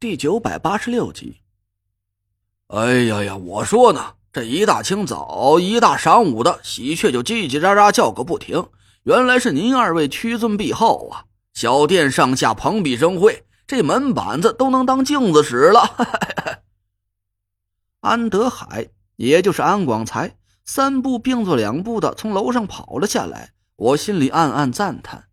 [0.00, 1.38] 第九百八十六集。
[2.68, 3.36] 哎呀呀！
[3.36, 8.64] 我说呢，这一大清早、一大晌午的，喜鹊就叽叽喳喳叫个不停。
[9.02, 11.24] 原来是您二位屈尊敝号啊！
[11.52, 15.96] 小店上下蓬荜生辉，这门板子都能当镜子使了。
[17.98, 23.50] 安德海，也就是安广才，三步并作两步的从楼上跑了下来。
[23.74, 25.24] 我心里暗暗赞叹，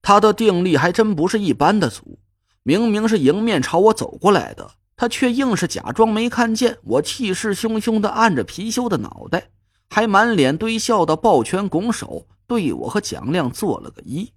[0.00, 2.18] 他的定力还真不是一般的足。
[2.64, 9.50] 明明是迎面朝我走过来的，他却硬是假装没看见我，气势汹汹的按着貔貅的脑袋，
[9.90, 14.28] 还满脸堆笑的抱拳拱手，对我和蒋亮做了个揖。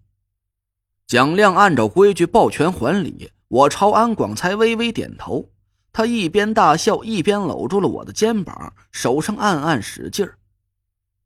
[1.05, 5.49] 蒋亮按照规矩抱拳还礼，我朝安广才微微点头，
[5.93, 10.39] 他一边大笑一边搂住了我的肩膀，手上暗暗使劲儿。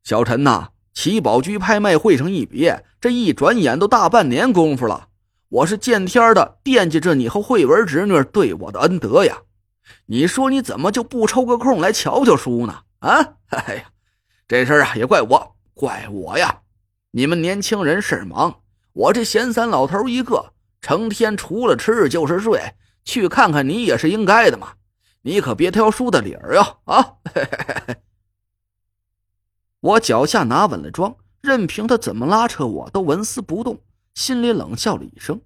[0.03, 5.08] 小陈呐，七宝居拍卖会上一别，这一转眼都大半年功夫了。
[5.49, 9.41] 我是见天的惦记着你和慧文侄女对我的恩德呀，
[10.05, 12.83] 你说你怎么就不抽个空来瞧瞧书呢？
[12.99, 13.91] 啊， 哎呀，
[14.47, 16.61] 这事儿啊也怪我，怪我呀！
[17.11, 18.61] 你们年轻人事忙，
[18.93, 24.73] 我这闲散老头一个，成天除了吃就是睡，去看看你也是应该的嘛。
[25.23, 26.75] 你可别挑书的理儿呀！
[26.85, 27.13] 啊，
[29.81, 33.79] 我脚下拿稳了桩，任凭他怎么拉扯，我都纹丝不动。
[34.15, 35.39] 心里冷笑了一声：“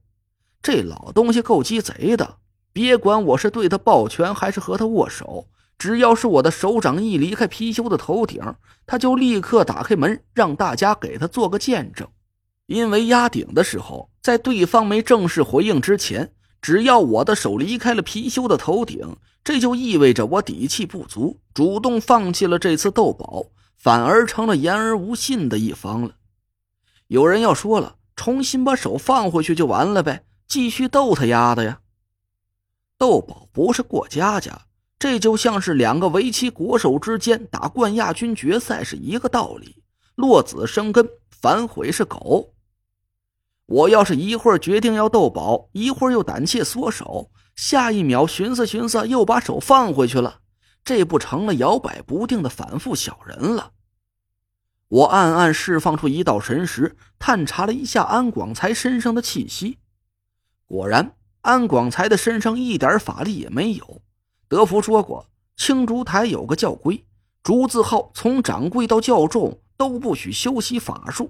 [0.63, 2.37] 这老东西够鸡贼的，
[2.71, 8.41] 别管我是对他抱拳还是和他握手，只要是我的手掌一离开貔貅的头顶，
[8.85, 12.07] 他就立刻打开门，让大家给他做个见证。
[12.67, 26.11] 因为压顶的时候，在对方没正式回应之前，只要我的手离开了貔貅的头顶，这就意味着我底气不足，主动放弃了这次斗宝，反而成了言而无信的一方了。
[27.07, 31.79] 有人要说了。”重新把手放回去就完了呗，继续逗他丫的呀！
[32.99, 34.67] 斗宝不是过家家，
[34.99, 39.81] 这就像是两个围棋国手之间打冠亚军决赛是一个道理。
[40.13, 42.53] 落子生根，反悔是狗。
[43.65, 50.41] 我要是一会儿决定要斗宝，一会儿又胆怯缩手，下一秒寻思寻思又把手放回去了，
[50.85, 53.71] 这不成了摇摆不定的反复小人了？
[54.87, 59.79] 我暗暗释放出一道神识，探查了一下安广才身上的气息。
[60.73, 64.01] 果然，安广才的身上一点法力也没有。
[64.47, 67.05] 德福说过，青竹台有个教规，
[67.43, 71.29] 竹字号从掌柜到教众都不许修习法术。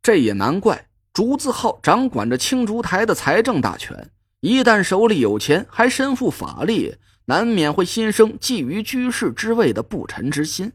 [0.00, 6.94] 这也难怪，竹字号掌管着青竹台的财政大权，一旦手里有钱，还身负法力，
[7.24, 10.72] 难免会心生觊觎居士之位的不臣之心。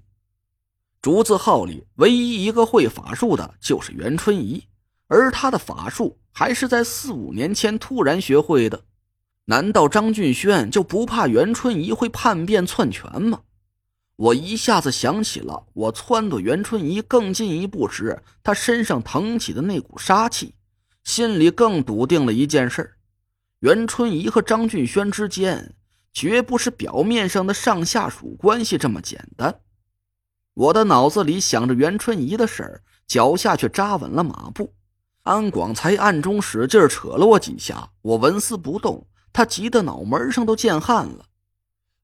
[1.01, 4.65] 竹字号里唯一一个会法术的就是袁春怡，
[5.07, 8.83] 而他的法术还是在四五年前突然学会的。
[9.45, 13.41] 难道张俊轩就不怕袁春怡会叛变篡权吗？
[14.17, 20.55] 我一下子想起了我撺掇袁春怡更进一步时，他身上腾起的那股杀气，
[21.03, 22.95] 心里更笃定了一件事：
[23.59, 25.75] 袁春怡和张俊轩之间
[26.11, 29.61] 绝不是表面上的上下属关系这么简单。
[30.55, 34.73] 我的脑子里想着袁春怡的事儿，脚下却扎稳了马步。
[35.27, 39.05] 安广才暗中使劲扯了我几下，我纹丝不动。
[39.33, 41.25] 他急得脑门上都见汗了。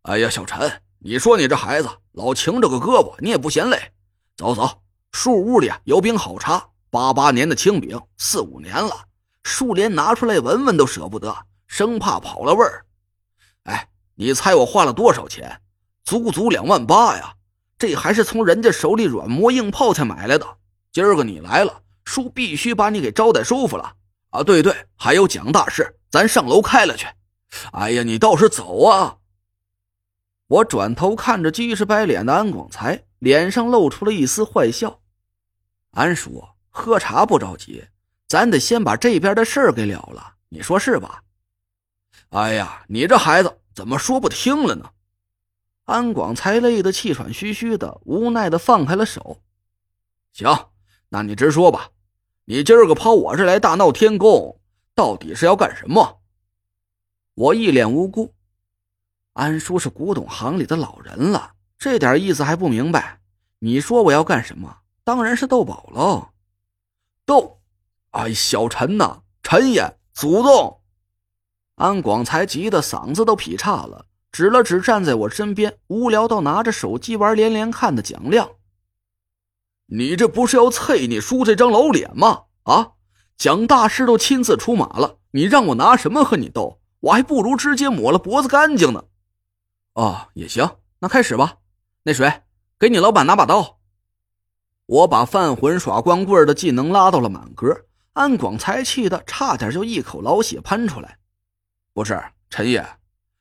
[0.03, 3.91] 哎呀，小陈，你说你这孩子老擎着个胳膊，你也不嫌累？
[4.35, 4.69] 走走，
[5.13, 8.91] 树屋里有饼好茶，八八年的青饼，四五年了，
[9.41, 11.35] 树连拿出来闻闻都舍不得，
[11.65, 12.85] 生怕跑了味儿。
[13.63, 15.61] 哎，你猜我花了多少钱？
[16.03, 17.33] 足足两万八呀！
[17.77, 20.45] 这还是从人家手里软磨硬泡才买来的。
[20.91, 23.95] 今儿个你来了，叔必须把你给招待舒服了
[24.29, 24.43] 啊！
[24.43, 27.07] 对对，还有蒋大事，咱上楼开了去。
[27.71, 29.17] 哎呀，你倒是走啊！
[30.47, 34.99] 我转头看着鸡翅白脸的安广才，脸上露出了一丝坏笑。
[35.91, 37.85] 安叔，喝茶不着急，
[38.27, 41.23] 咱得先把这边的事儿给了了，你说是吧？
[42.29, 44.89] 哎呀，你这孩子怎么说不听了呢？
[45.85, 49.39] 安广才累得气喘吁吁的，无奈的放开了手。
[50.31, 50.49] 行，
[51.13, 51.91] 那你直说吧，
[52.45, 54.59] 你今儿个跑我这来大闹天宫，
[54.95, 56.21] 到底是要干什么？
[57.35, 58.33] 我一脸无辜。
[59.33, 63.19] 安叔是古董行里的老人了，这点意思还不明白？
[63.59, 64.77] 你说我要干什么？
[65.03, 66.29] 当然是斗宝喽。
[67.27, 67.59] 斗！
[68.09, 70.81] 哎，小陈呐，陈爷，祖宗！
[71.75, 74.07] 安广才急得嗓子都劈叉了。
[74.31, 78.49] 指了指站在我身边、无聊到拿着手机玩连连看的蒋亮，
[79.87, 82.43] 你这不是要啐你叔这张老脸吗？
[82.63, 82.91] 啊，
[83.37, 86.79] 蒋大师都亲自出马了，你让我拿什么和你斗？
[87.01, 89.03] 我还不如直接抹了脖子干净呢。
[89.93, 91.57] 哦，也行，那开始吧。
[92.03, 92.43] 那谁，
[92.79, 93.79] 给你老板拿把刀。
[94.85, 101.19] 我把犯浑耍光棍的技能拉到了满格，安广才气的差点就一口老血喷出来。
[101.93, 102.85] 不是陈爷，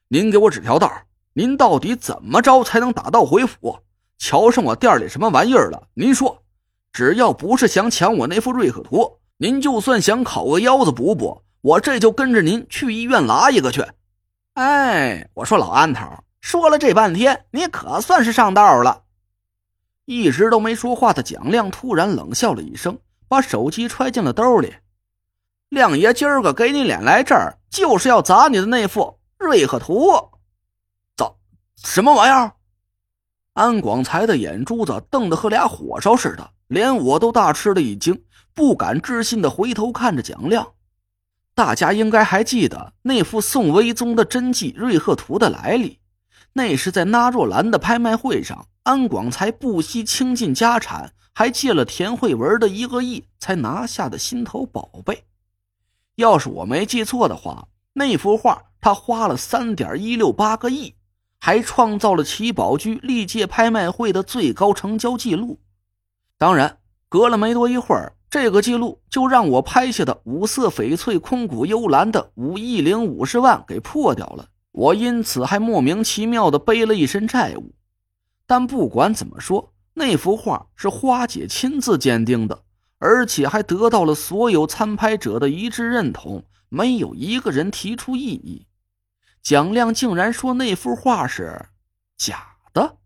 [0.09, 0.93] 您给我指条道，
[1.35, 3.79] 您到底怎么着才能打道回府？
[4.19, 5.89] 瞧上我店里什么玩意儿了？
[5.95, 6.43] 您说，
[6.93, 13.85] 只要不是想抢我那副瑞克图，您就算想烤个腰子补补，我这就跟着您去医院拉一个去。
[14.55, 16.07] 哎，我说老安头，
[16.41, 19.03] 说了这半天，你可算是上道了。
[20.05, 22.99] 一直都没说话的蒋亮突然冷笑了一声，
[23.29, 24.75] 把手机揣进了兜里。
[25.71, 30.13] 亮爷今儿个给你脸来这儿，就是要砸你的那副瑞克图。
[31.17, 31.33] 砸
[31.77, 32.53] 什么玩意儿？
[33.55, 38.23] 安广才的眼珠子瞪得和俩火烧似的，连我都大吃了一惊，
[38.55, 40.73] 不敢置信的回头看着蒋亮。
[41.55, 45.99] 大家应该还记得那幅宋徽宗的真迹瑞鹤图的来历，
[46.55, 48.67] 那是在纳若兰的拍卖会上。
[48.85, 55.23] 安广才不惜倾尽家产，还借了田慧文的一个亿，才拿下的心头宝贝。
[56.17, 60.97] 要是我没记错的话，那幅画他花了三点一六八个亿，
[61.45, 65.59] 还创造了奇宝居历届拍卖会的最高成交记录。
[66.39, 66.79] 当然，
[67.09, 74.51] 隔了没多一会儿，这个记录就让我拍下的五色翡翠空谷幽兰的五亿零五十万给破掉了。
[74.71, 77.75] 我因此还莫名其妙的背了一身债务。
[78.47, 82.63] 但不管怎么说，那幅画是花姐亲自鉴定的，
[82.99, 88.69] 而且还得到了所有参拍者的一致认同，没有一个人提出异议。
[89.43, 91.67] 蒋亮竟然说那幅画是
[92.17, 92.99] 假的，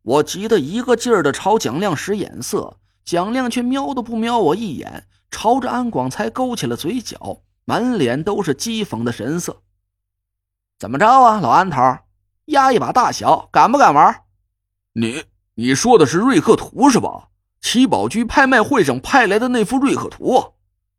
[0.00, 9.62] 我急得一个劲儿的朝蒋亮使眼色，蒋亮却瞄都不瞄我一眼，朝着安广才勾起了嘴角，满脸都是讥讽的神色。
[10.78, 11.98] 怎么着啊，老安头，
[12.46, 14.24] 压一把大小，敢不敢玩？
[14.94, 15.24] 你
[15.54, 17.28] 你说的是瑞克图是吧？
[17.60, 20.54] 七宝居拍卖会上派来的那幅瑞克图？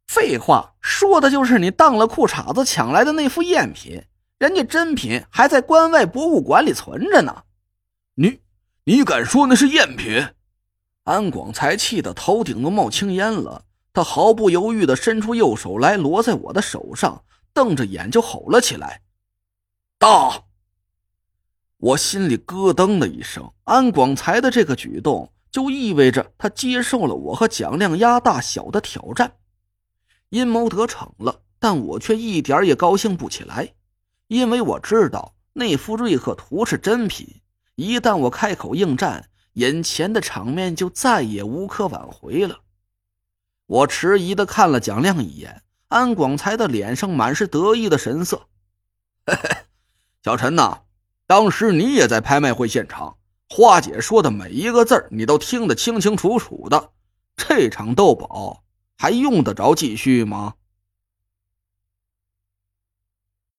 [0.08, 4.06] 废话，说的就是你当了裤衩子抢来的那幅赝品，
[4.38, 7.44] 人家真品还在关外博物馆里存着呢。
[8.16, 8.42] 你
[8.84, 10.28] 你敢说那是赝品？
[11.04, 19.02] 安广才气得头顶都冒青烟了，他毫不犹豫地伸出右手来，落在我的手上，瞪着眼就吼了起来
[20.00, 20.44] ：“大！”
[21.78, 29.36] 我心里咯噔的一声，安广才的这个举动就意味着他接受了我和蒋亮压大小的挑战，
[30.30, 33.74] 阴谋得逞了，但我却一点也高兴不起来，
[34.34, 37.42] 因为我知道那幅瑞克图是真品，
[37.76, 42.62] 一旦我开口应战，眼前的场面就再也无可挽回了。
[43.68, 48.48] 我迟疑的看了蒋亮一眼，安广才的脸上满是得意的神色，
[49.28, 49.50] 嘿嘿，
[50.24, 50.80] 小陈呐。
[51.28, 56.90] 当时你也在拍卖会现场，花姐说的每一个字你都听得清清楚楚的。
[57.38, 58.64] 这场斗宝
[58.98, 60.56] 还用得着继续吗？